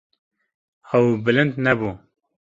Ew 0.97 1.05
bilind 1.23 1.53
nebû. 1.65 1.91